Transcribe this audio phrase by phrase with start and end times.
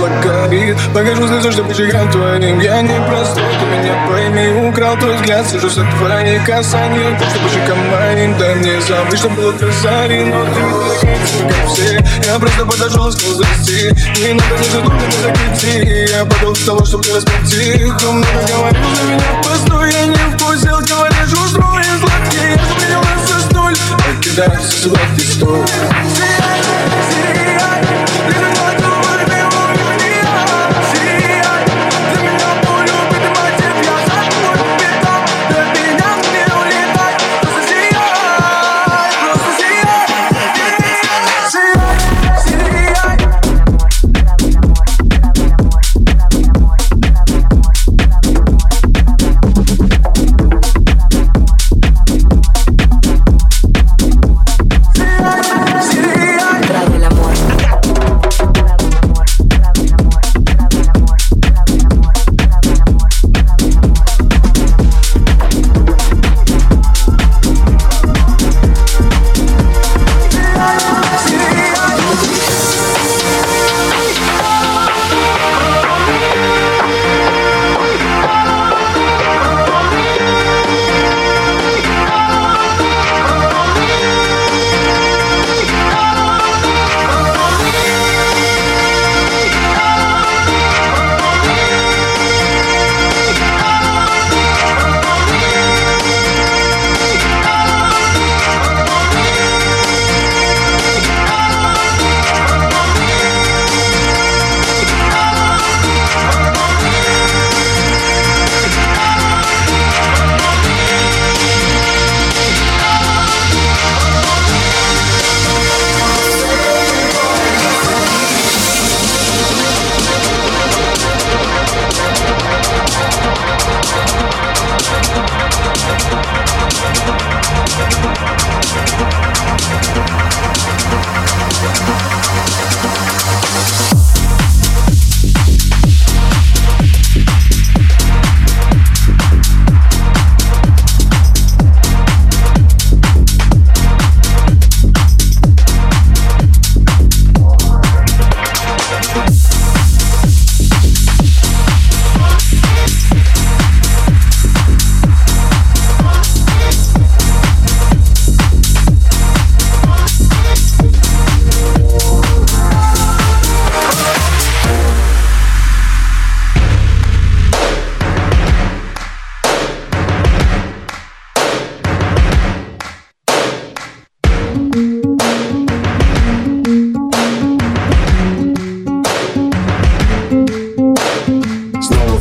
[0.00, 5.16] Что-то горит Покажу слезу, чтобы чекал твоим Я не простой, ты меня пойми Украл твой
[5.16, 10.44] взгляд, сижу за твои касания Чтобы щекам моим, дай мне забыть, что было красавей Но
[10.44, 13.90] ты не как все Я просто подошел, сказал зайти
[14.20, 18.46] Не надо ни за не закрути Я подал с того, чтобы тебя расплати Кто много
[18.48, 23.74] говорил за меня, постой Я не вкусил, говоришь, устрой Сладкий, я за столь
[24.06, 25.64] Покидаю сладкий стол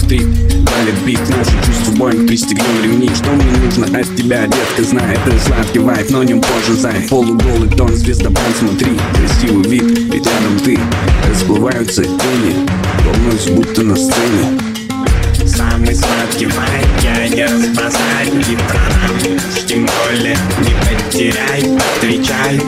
[0.09, 3.11] Трип, валит бит Наши чувства боем, пристегнем ремни.
[3.13, 7.69] Что мне нужно от тебя, детка, знай Это сладкий вайп, но нем позже зай Полуголый
[7.69, 10.79] тон, звездопад, смотри Красивый вид, ведь рядом ты
[11.29, 12.67] Расплываются тени
[13.05, 14.59] Волнуюсь, будто на сцене.
[15.45, 22.59] Самый сладкий вайп, я не И про нас, тем более не потеряй Отвечай,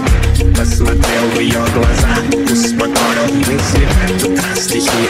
[0.60, 2.08] посмотрел в ее глаза
[2.52, 5.08] Успокоил мысли, в этот раз стихи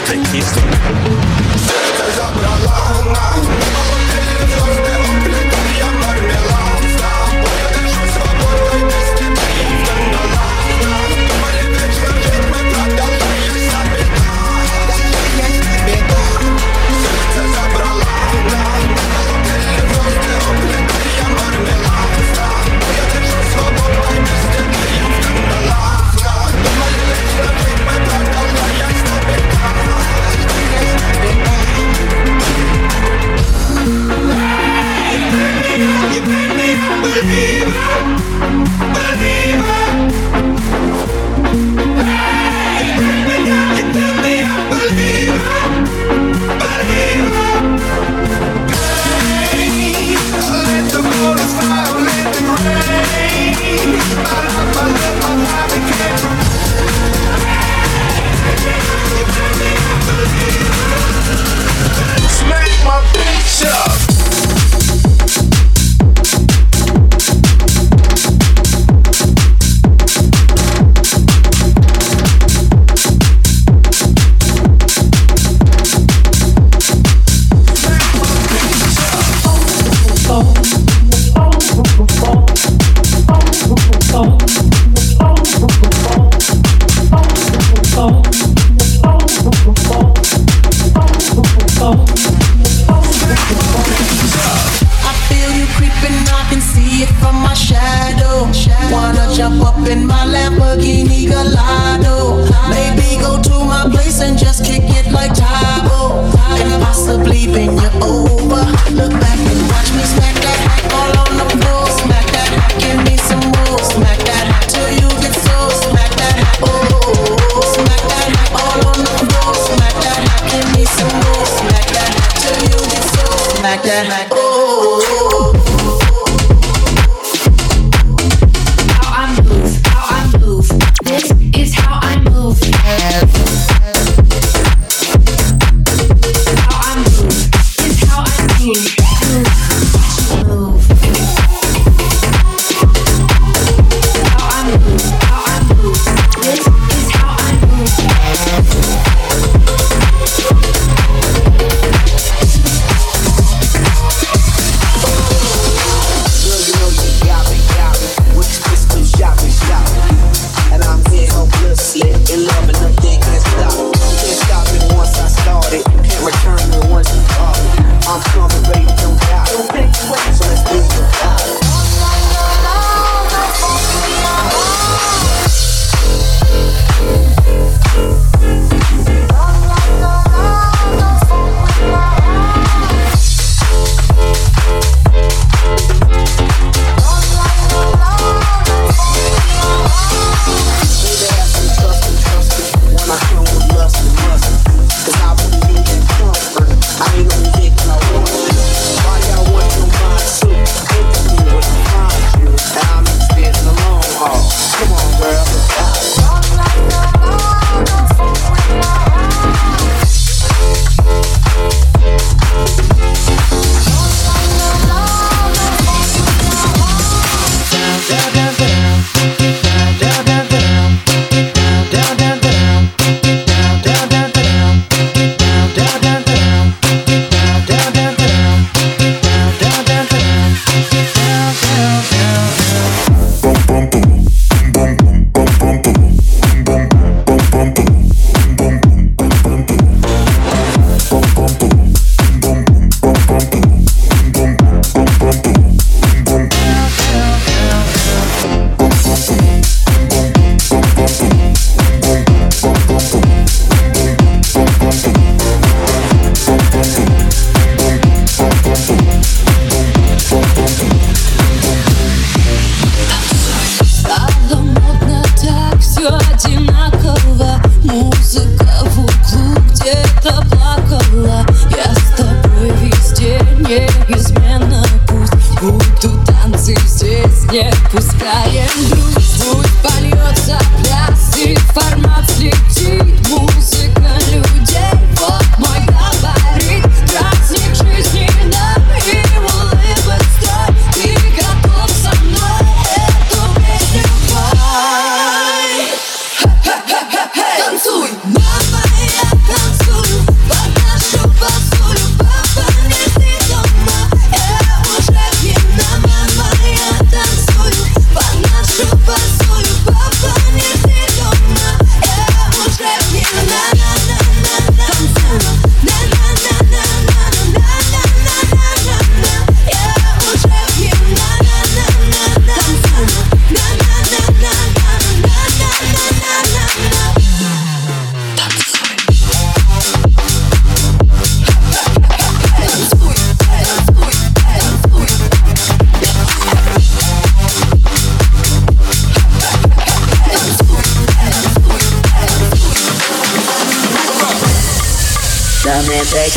[123.84, 124.30] that.
[124.32, 124.51] Oh.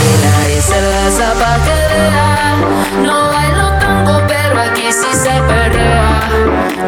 [0.05, 2.57] vacila y se las apagará.
[3.03, 6.29] No bailo tango, pero aquí sí se perrea.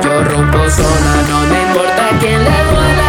[0.02, 3.05] Yo rompo sola, no me importa quién le duela.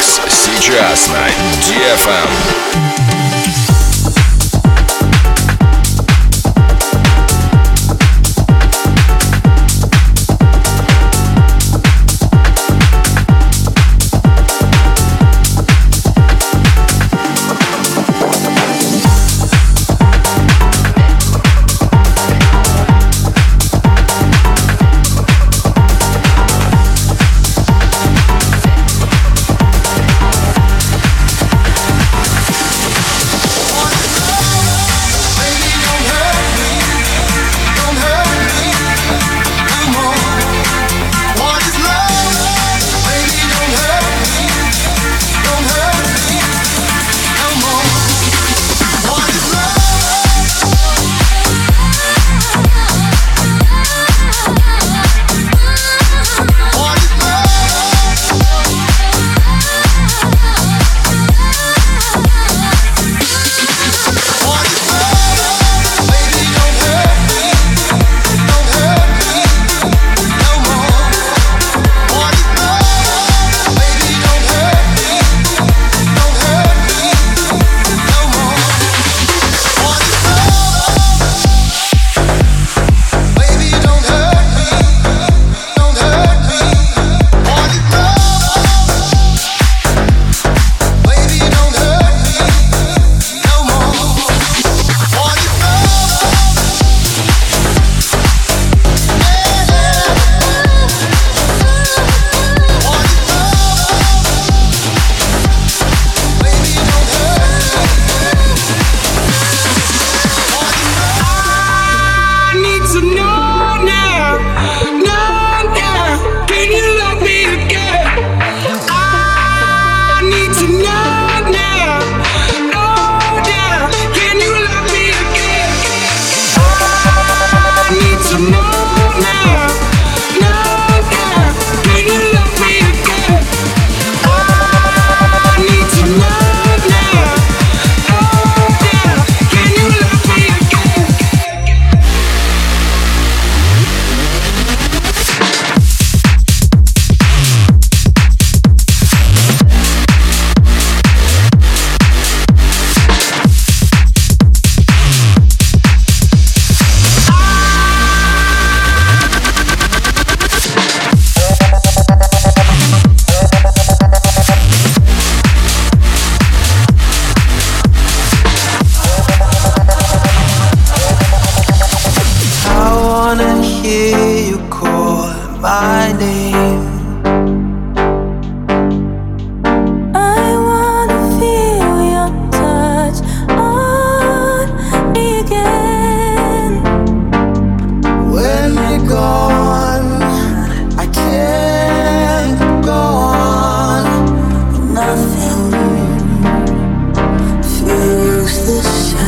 [0.00, 1.26] Микс сейчас на
[1.60, 3.09] DFM.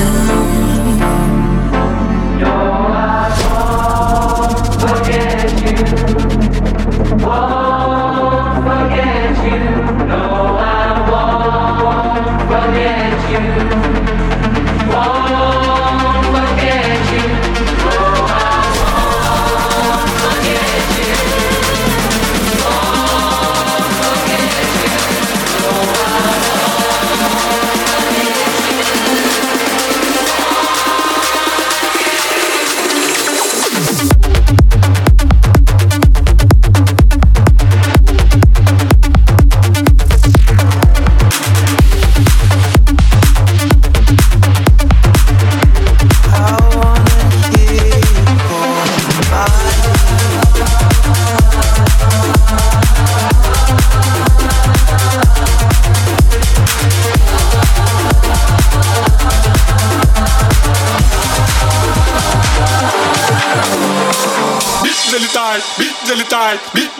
[0.03, 0.42] love.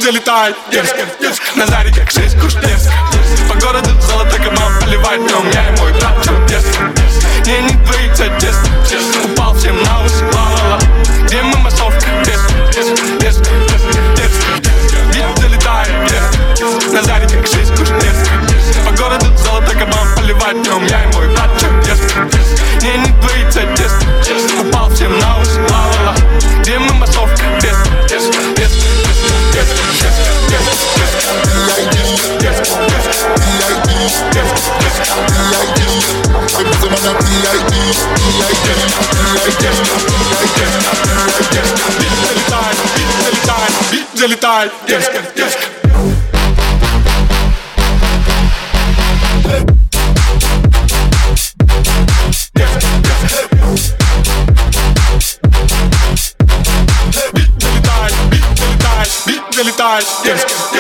[0.03, 2.55] залетает Девушка, девушка на заре, как шесть куш
[44.25, 44.71] onde ele tá.
[44.87, 45.05] Deus,
[45.35, 45.57] Deus.
[52.55, 53.93] Deus,
[59.73, 60.72] tá tá tá Deus.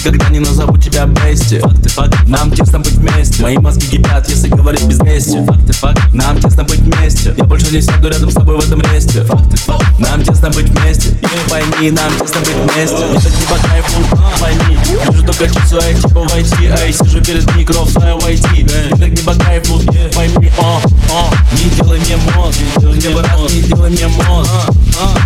[0.00, 3.42] Никогда не назову тебя бести Факты, факт, нам тесно быть вместе.
[3.42, 5.44] Мои мозги кипят, если говорить без мести.
[5.44, 7.34] Факты, факт, нам тесно быть вместе.
[7.36, 9.22] Я больше не сяду рядом с тобой в этом месте.
[9.24, 11.10] Факты, факт, нам тесно быть вместе.
[11.10, 12.96] И пойми, нам тесно быть вместе.
[12.96, 14.78] Мне так не по кайфу, пойми.
[15.10, 18.64] Вижу только чувство, эй, типа войти Эй, сижу перед микро, свое войти.
[18.64, 19.80] Мне так не по кайфу,
[20.14, 21.34] пойми, о, о.
[21.52, 24.50] Не делай мне мозг, хотя бы раз не делай мне мозг.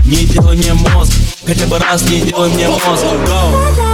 [0.05, 1.13] Не делай мне мозг,
[1.47, 3.05] хотя бы раз не делай мне мозг.
[3.25, 3.94] Go!